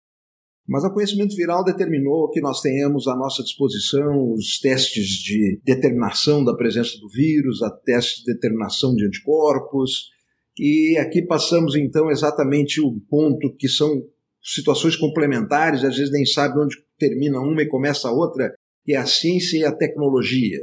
Mas 0.68 0.84
o 0.84 0.94
conhecimento 0.94 1.36
viral 1.36 1.64
determinou 1.64 2.30
que 2.30 2.40
nós 2.40 2.62
tenhamos 2.62 3.08
à 3.08 3.16
nossa 3.16 3.44
disposição 3.44 4.32
os 4.34 4.60
testes 4.60 5.08
de 5.08 5.60
determinação 5.64 6.44
da 6.44 6.56
presença 6.56 6.98
do 7.00 7.10
vírus, 7.10 7.62
a 7.64 7.70
testes 7.70 8.24
de 8.24 8.34
determinação 8.34 8.96
de 8.96 9.06
anticorpos, 9.06 10.10
e 10.58 10.98
aqui 10.98 11.22
passamos 11.26 11.76
então 11.76 12.10
exatamente 12.12 12.82
o 12.82 13.00
ponto 13.10 13.56
que 13.56 13.68
são 13.68 14.04
situações 14.44 14.96
complementares, 14.96 15.84
às 15.84 15.96
vezes 15.96 16.12
nem 16.12 16.26
sabe 16.26 16.60
onde 16.60 16.76
termina 16.98 17.40
uma 17.40 17.62
e 17.62 17.68
começa 17.68 18.08
a 18.08 18.12
outra, 18.12 18.54
que 18.84 18.94
é 18.94 18.98
a 18.98 19.06
ciência 19.06 19.58
e 19.58 19.64
a 19.64 19.72
tecnologia. 19.72 20.60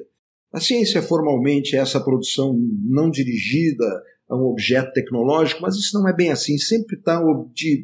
A 0.52 0.60
ciência 0.60 1.02
formalmente 1.02 1.76
é 1.76 1.80
essa 1.80 2.02
produção 2.02 2.56
não 2.84 3.10
dirigida 3.10 3.84
a 4.28 4.36
um 4.36 4.46
objeto 4.46 4.92
tecnológico, 4.92 5.62
mas 5.62 5.76
isso 5.76 5.98
não 5.98 6.08
é 6.08 6.12
bem 6.14 6.30
assim. 6.30 6.58
Sempre 6.58 6.96
está 6.96 7.20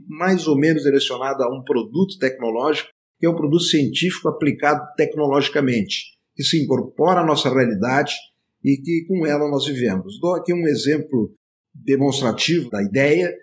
mais 0.08 0.46
ou 0.46 0.58
menos 0.58 0.82
direcionado 0.82 1.42
a 1.42 1.48
um 1.48 1.62
produto 1.62 2.18
tecnológico, 2.18 2.90
que 3.18 3.26
é 3.26 3.30
um 3.30 3.36
produto 3.36 3.62
científico 3.62 4.28
aplicado 4.28 4.86
tecnologicamente, 4.96 6.16
que 6.34 6.44
se 6.44 6.62
incorpora 6.62 7.20
à 7.20 7.26
nossa 7.26 7.48
realidade 7.48 8.14
e 8.62 8.76
que 8.76 9.06
com 9.08 9.26
ela 9.26 9.48
nós 9.48 9.66
vivemos. 9.66 10.20
Dou 10.20 10.34
aqui 10.34 10.52
um 10.52 10.66
exemplo 10.66 11.32
demonstrativo 11.74 12.70
da 12.70 12.82
ideia, 12.82 13.34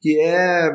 que 0.00 0.18
é 0.20 0.70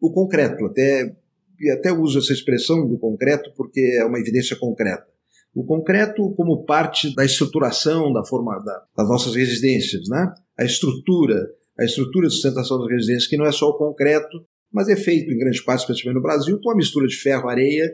o 0.00 0.12
concreto. 0.12 0.66
Até, 0.66 1.16
e 1.58 1.70
até 1.70 1.92
uso 1.92 2.18
essa 2.18 2.32
expressão 2.32 2.86
do 2.86 2.98
concreto 2.98 3.52
porque 3.56 3.80
é 3.98 4.04
uma 4.04 4.18
evidência 4.18 4.56
concreta. 4.56 5.11
O 5.54 5.64
concreto 5.64 6.32
como 6.34 6.64
parte 6.64 7.14
da 7.14 7.24
estruturação 7.24 8.12
da 8.12 8.24
forma 8.24 8.58
da, 8.64 8.84
das 8.96 9.08
nossas 9.08 9.34
residências, 9.34 10.08
né? 10.08 10.32
A 10.58 10.64
estrutura, 10.64 11.46
a 11.78 11.84
estrutura 11.84 12.26
de 12.26 12.34
sustentação 12.34 12.78
das 12.78 12.88
residências, 12.88 13.26
que 13.26 13.36
não 13.36 13.44
é 13.44 13.52
só 13.52 13.68
o 13.68 13.76
concreto, 13.76 14.46
mas 14.72 14.88
é 14.88 14.96
feito 14.96 15.30
em 15.30 15.38
grande 15.38 15.62
parte, 15.62 15.80
especialmente 15.80 16.16
no 16.16 16.22
Brasil, 16.22 16.58
com 16.62 16.70
a 16.70 16.76
mistura 16.76 17.06
de 17.06 17.16
ferro, 17.16 17.48
areia, 17.48 17.90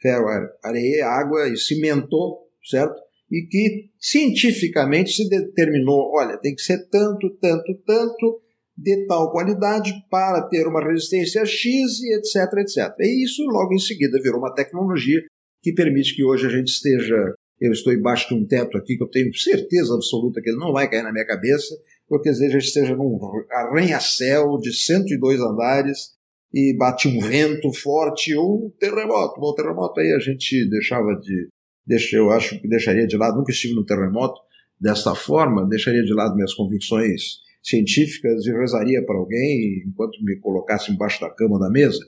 ferro, 0.00 0.26
areia, 0.64 1.06
água 1.06 1.48
e 1.48 1.56
cimento, 1.56 2.38
certo? 2.64 2.98
E 3.30 3.46
que 3.46 3.90
cientificamente 3.98 5.12
se 5.12 5.28
determinou, 5.28 6.12
olha, 6.14 6.38
tem 6.38 6.54
que 6.54 6.62
ser 6.62 6.88
tanto, 6.88 7.30
tanto, 7.40 7.74
tanto 7.86 8.40
de 8.76 9.06
tal 9.06 9.30
qualidade 9.30 9.92
para 10.10 10.42
ter 10.48 10.66
uma 10.66 10.82
resistência 10.82 11.44
X 11.44 12.00
e 12.00 12.14
etc, 12.14 12.52
etc. 12.58 12.94
E 13.00 13.24
isso 13.24 13.42
logo 13.44 13.74
em 13.74 13.78
seguida 13.78 14.20
virou 14.22 14.38
uma 14.38 14.54
tecnologia 14.54 15.20
que 15.62 15.72
permite 15.72 16.14
que 16.14 16.24
hoje 16.24 16.46
a 16.46 16.50
gente 16.50 16.68
esteja. 16.68 17.34
Eu 17.60 17.72
estou 17.72 17.92
embaixo 17.92 18.28
de 18.28 18.34
um 18.34 18.44
teto 18.44 18.76
aqui 18.76 18.96
que 18.96 19.02
eu 19.02 19.08
tenho 19.08 19.32
certeza 19.36 19.94
absoluta 19.94 20.42
que 20.42 20.50
ele 20.50 20.58
não 20.58 20.72
vai 20.72 20.90
cair 20.90 21.04
na 21.04 21.12
minha 21.12 21.24
cabeça, 21.24 21.72
porque 22.08 22.28
às 22.28 22.38
vezes 22.38 22.54
a 22.54 22.58
gente 22.58 22.68
esteja 22.68 22.96
num 22.96 23.20
arranha-céu 23.52 24.58
de 24.58 24.72
102 24.72 25.40
andares 25.40 26.10
e 26.52 26.76
bate 26.76 27.06
um 27.06 27.20
vento 27.20 27.72
forte 27.72 28.34
ou 28.34 28.66
um 28.66 28.70
terremoto. 28.80 29.40
Bom, 29.40 29.54
terremoto 29.54 30.00
aí 30.00 30.12
a 30.12 30.18
gente 30.18 30.68
deixava 30.68 31.14
de. 31.14 31.48
Deixa, 31.86 32.16
eu 32.16 32.30
acho 32.30 32.60
que 32.60 32.68
deixaria 32.68 33.06
de 33.06 33.16
lado, 33.16 33.38
nunca 33.38 33.52
estive 33.52 33.74
no 33.74 33.84
terremoto 33.84 34.40
desta 34.80 35.14
forma, 35.14 35.68
deixaria 35.68 36.02
de 36.02 36.12
lado 36.12 36.34
minhas 36.34 36.54
convicções 36.54 37.40
científicas 37.62 38.44
e 38.44 38.52
rezaria 38.52 39.04
para 39.04 39.16
alguém 39.16 39.84
enquanto 39.86 40.20
me 40.22 40.36
colocasse 40.40 40.90
embaixo 40.90 41.20
da 41.20 41.30
cama 41.30 41.60
da 41.60 41.70
mesa 41.70 42.00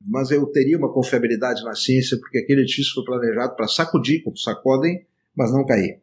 mas 0.00 0.30
eu 0.30 0.46
teria 0.46 0.78
uma 0.78 0.92
confiabilidade 0.92 1.62
na 1.64 1.74
ciência 1.74 2.18
porque 2.18 2.38
aquele 2.38 2.62
edifício 2.62 2.94
foi 2.94 3.04
planejado 3.04 3.56
para 3.56 3.68
sacudir, 3.68 4.22
como 4.22 4.36
sacodem, 4.36 5.04
mas 5.36 5.52
não 5.52 5.64
cair. 5.64 6.00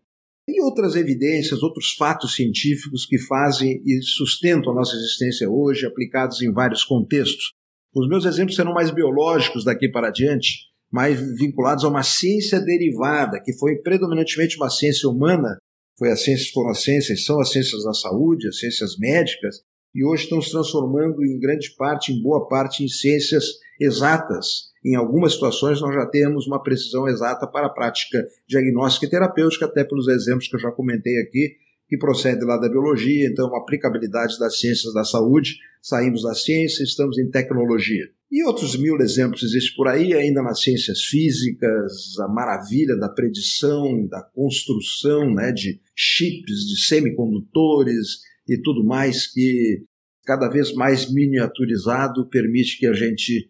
E 0.47 0.61
outras 0.61 0.95
evidências, 0.95 1.63
outros 1.63 1.93
fatos 1.93 2.35
científicos 2.35 3.05
que 3.05 3.17
fazem 3.17 3.81
e 3.83 4.01
sustentam 4.03 4.71
a 4.71 4.75
nossa 4.75 4.95
existência 4.95 5.49
hoje, 5.49 5.85
aplicados 5.85 6.41
em 6.41 6.51
vários 6.51 6.83
contextos. 6.83 7.51
Os 7.95 8.07
meus 8.07 8.25
exemplos 8.25 8.55
serão 8.55 8.73
mais 8.73 8.91
biológicos 8.91 9.63
daqui 9.63 9.89
para 9.89 10.09
adiante, 10.09 10.65
mais 10.91 11.19
vinculados 11.37 11.83
a 11.83 11.89
uma 11.89 12.03
ciência 12.03 12.59
derivada, 12.59 13.41
que 13.43 13.53
foi 13.53 13.77
predominantemente 13.77 14.57
uma 14.57 14.69
ciência 14.69 15.09
humana, 15.09 15.57
foi 15.97 16.11
a 16.11 16.15
ciência, 16.15 16.51
foram 16.53 16.69
as 16.69 16.83
ciências, 16.83 17.25
são 17.25 17.39
as 17.39 17.51
ciências 17.51 17.83
da 17.83 17.93
saúde, 17.93 18.47
as 18.47 18.59
ciências 18.59 18.97
médicas, 18.99 19.61
e 19.95 20.05
hoje 20.05 20.23
estão 20.23 20.41
se 20.41 20.51
transformando 20.51 21.25
em 21.25 21.39
grande 21.39 21.73
parte, 21.75 22.11
em 22.11 22.21
boa 22.21 22.47
parte, 22.47 22.83
em 22.83 22.87
ciências 22.87 23.45
exatas. 23.79 24.73
Em 24.83 24.95
algumas 24.95 25.33
situações 25.33 25.81
nós 25.81 25.93
já 25.93 26.05
temos 26.05 26.47
uma 26.47 26.61
precisão 26.61 27.07
exata 27.07 27.47
para 27.47 27.67
a 27.67 27.69
prática 27.69 28.25
diagnóstica 28.47 29.05
e 29.05 29.09
terapêutica, 29.09 29.65
até 29.65 29.83
pelos 29.83 30.07
exemplos 30.07 30.47
que 30.47 30.55
eu 30.55 30.59
já 30.59 30.71
comentei 30.71 31.19
aqui, 31.19 31.55
que 31.87 31.97
procede 31.97 32.43
lá 32.43 32.57
da 32.57 32.69
biologia, 32.69 33.27
então 33.27 33.53
a 33.55 33.59
aplicabilidade 33.59 34.39
das 34.39 34.59
ciências 34.59 34.93
da 34.93 35.03
saúde, 35.03 35.57
saímos 35.81 36.23
da 36.23 36.33
ciência, 36.33 36.83
estamos 36.83 37.17
em 37.17 37.29
tecnologia. 37.29 38.09
E 38.31 38.43
outros 38.43 38.75
mil 38.75 38.97
exemplos 38.99 39.43
existem 39.43 39.75
por 39.75 39.87
aí, 39.87 40.13
ainda 40.13 40.41
nas 40.41 40.61
ciências 40.61 41.03
físicas, 41.03 42.19
a 42.19 42.27
maravilha 42.27 42.95
da 42.97 43.07
predição, 43.07 44.05
da 44.07 44.21
construção 44.21 45.33
né, 45.33 45.51
de 45.51 45.79
chips, 45.95 46.67
de 46.67 46.85
semicondutores 46.85 48.19
e 48.47 48.57
tudo 48.57 48.83
mais 48.83 49.27
que 49.31 49.83
cada 50.25 50.49
vez 50.49 50.73
mais 50.73 51.11
miniaturizado 51.11 52.27
permite 52.27 52.79
que 52.79 52.87
a 52.87 52.93
gente 52.93 53.49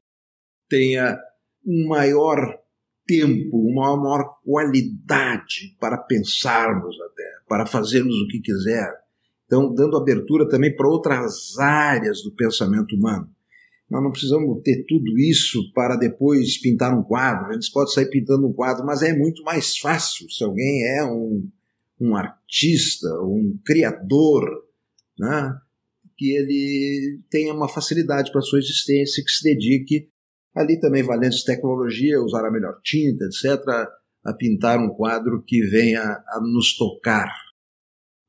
tenha 0.69 1.17
um 1.65 1.87
maior 1.87 2.59
tempo, 3.05 3.57
uma 3.57 3.95
maior 3.95 4.39
qualidade 4.43 5.75
para 5.79 5.97
pensarmos 5.97 6.95
até, 7.01 7.29
para 7.47 7.65
fazermos 7.65 8.15
o 8.15 8.27
que 8.27 8.39
quiser. 8.39 8.91
Então, 9.45 9.73
dando 9.73 9.97
abertura 9.97 10.47
também 10.49 10.75
para 10.75 10.87
outras 10.87 11.57
áreas 11.59 12.23
do 12.23 12.31
pensamento 12.31 12.95
humano. 12.95 13.29
Nós 13.89 14.01
não 14.01 14.11
precisamos 14.11 14.61
ter 14.63 14.83
tudo 14.87 15.17
isso 15.19 15.71
para 15.71 15.95
depois 15.95 16.59
pintar 16.59 16.97
um 16.97 17.03
quadro. 17.03 17.51
A 17.51 17.53
gente 17.53 17.71
pode 17.71 17.93
sair 17.93 18.09
pintando 18.09 18.47
um 18.47 18.53
quadro, 18.53 18.83
mas 18.83 19.03
é 19.03 19.15
muito 19.15 19.43
mais 19.43 19.77
fácil 19.77 20.27
se 20.29 20.43
alguém 20.43 20.83
é 20.97 21.05
um, 21.05 21.47
um 22.01 22.15
artista, 22.15 23.07
um 23.21 23.59
criador, 23.63 24.43
né? 25.19 25.55
que 26.17 26.31
ele 26.31 27.21
tenha 27.29 27.53
uma 27.53 27.67
facilidade 27.67 28.31
para 28.31 28.39
a 28.39 28.43
sua 28.43 28.59
existência, 28.59 29.23
que 29.23 29.31
se 29.31 29.43
dedique 29.43 30.09
ali 30.55 30.79
também 30.79 31.03
valendo 31.03 31.35
tecnologia, 31.45 32.21
usar 32.21 32.45
a 32.45 32.51
melhor 32.51 32.79
tinta, 32.83 33.25
etc., 33.25 33.61
a 34.23 34.33
pintar 34.33 34.79
um 34.79 34.89
quadro 34.89 35.43
que 35.43 35.61
venha 35.61 36.01
a 36.01 36.39
nos 36.41 36.75
tocar 36.75 37.31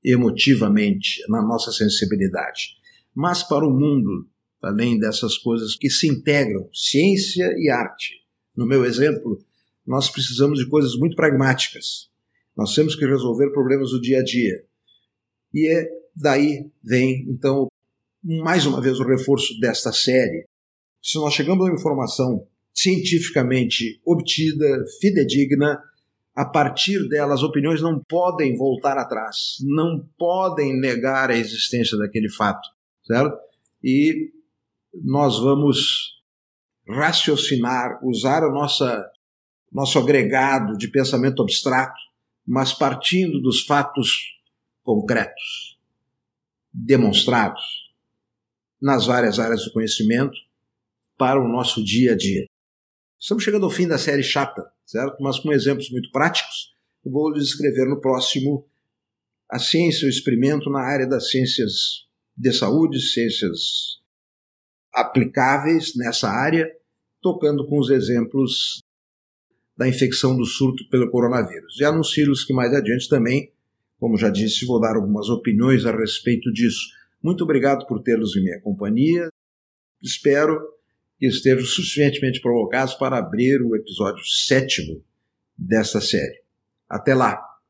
emotivamente 0.04 1.22
na 1.28 1.40
nossa 1.40 1.72
sensibilidade. 1.72 2.76
Mas 3.14 3.42
para 3.42 3.66
o 3.66 3.70
mundo, 3.70 4.28
além 4.62 4.98
dessas 4.98 5.38
coisas 5.38 5.74
que 5.74 5.88
se 5.88 6.08
integram, 6.08 6.68
ciência 6.72 7.54
e 7.56 7.70
arte. 7.70 8.14
No 8.54 8.66
meu 8.66 8.84
exemplo, 8.84 9.38
nós 9.86 10.10
precisamos 10.10 10.58
de 10.58 10.68
coisas 10.68 10.96
muito 10.96 11.16
pragmáticas. 11.16 12.10
Nós 12.56 12.74
temos 12.74 12.94
que 12.94 13.06
resolver 13.06 13.50
problemas 13.50 13.90
do 13.90 14.00
dia 14.00 14.20
a 14.20 14.24
dia. 14.24 14.64
E 15.54 15.68
é 15.68 15.88
daí 16.14 16.70
vem, 16.82 17.26
então, 17.28 17.68
mais 18.22 18.66
uma 18.66 18.80
vez 18.80 18.98
o 18.98 19.04
reforço 19.04 19.58
desta 19.60 19.92
série, 19.92 20.46
se 21.02 21.18
nós 21.18 21.34
chegamos 21.34 21.66
a 21.66 21.70
uma 21.70 21.78
informação 21.78 22.46
cientificamente 22.74 24.00
obtida, 24.04 24.84
fidedigna, 25.00 25.80
a 26.34 26.44
partir 26.44 27.08
dela 27.08 27.32
as 27.32 27.42
opiniões 27.42 27.80
não 27.80 27.98
podem 28.06 28.56
voltar 28.56 28.98
atrás, 28.98 29.56
não 29.62 30.06
podem 30.18 30.78
negar 30.78 31.30
a 31.30 31.36
existência 31.36 31.96
daquele 31.96 32.30
fato, 32.30 32.68
certo? 33.06 33.34
E 33.82 34.30
nós 35.02 35.38
vamos 35.38 36.16
raciocinar, 36.86 37.98
usar 38.04 38.44
o 38.44 38.52
nossa, 38.52 39.10
nosso 39.72 39.98
agregado 39.98 40.76
de 40.76 40.88
pensamento 40.88 41.42
abstrato, 41.42 41.98
mas 42.46 42.72
partindo 42.72 43.40
dos 43.40 43.64
fatos 43.64 44.36
concretos, 44.82 45.78
demonstrados 46.72 47.62
nas 48.80 49.06
várias 49.06 49.38
áreas 49.38 49.64
do 49.64 49.72
conhecimento, 49.72 50.36
para 51.16 51.40
o 51.40 51.48
nosso 51.48 51.82
dia 51.82 52.12
a 52.12 52.16
dia. 52.16 52.46
Estamos 53.18 53.42
chegando 53.42 53.64
ao 53.64 53.70
fim 53.70 53.88
da 53.88 53.98
série 53.98 54.22
chata, 54.22 54.62
certo? 54.84 55.22
Mas 55.22 55.38
com 55.38 55.52
exemplos 55.52 55.90
muito 55.90 56.10
práticos, 56.10 56.74
eu 57.04 57.10
vou 57.10 57.30
lhes 57.30 57.44
escrever 57.44 57.86
no 57.86 58.00
próximo 58.00 58.68
a 59.50 59.58
ciência, 59.58 60.06
o 60.06 60.10
experimento 60.10 60.68
na 60.68 60.80
área 60.80 61.06
das 61.06 61.30
ciências 61.30 62.06
de 62.36 62.52
saúde, 62.52 63.00
ciências 63.00 64.00
aplicáveis 64.92 65.94
nessa 65.96 66.28
área, 66.28 66.70
tocando 67.22 67.66
com 67.66 67.78
os 67.78 67.90
exemplos 67.90 68.80
da 69.76 69.88
infecção 69.88 70.36
do 70.36 70.44
surto 70.44 70.88
pelo 70.88 71.10
coronavírus. 71.10 71.78
E 71.80 71.84
anuncio-lhes 71.84 72.44
que 72.44 72.52
mais 72.52 72.72
adiante 72.74 73.08
também, 73.08 73.52
como 73.98 74.16
já 74.16 74.30
disse, 74.30 74.66
vou 74.66 74.80
dar 74.80 74.96
algumas 74.96 75.28
opiniões 75.28 75.84
a 75.86 75.96
respeito 75.96 76.52
disso. 76.52 76.88
Muito 77.22 77.44
obrigado 77.44 77.86
por 77.86 78.02
tê-los 78.02 78.36
em 78.36 78.42
minha 78.42 78.60
companhia. 78.60 79.28
Espero 80.02 80.75
que 81.18 81.26
estejam 81.26 81.64
suficientemente 81.64 82.40
provocados 82.40 82.94
para 82.94 83.18
abrir 83.18 83.60
o 83.62 83.74
episódio 83.74 84.24
sétimo 84.24 85.02
desta 85.56 86.00
série. 86.00 86.42
Até 86.88 87.14
lá! 87.14 87.55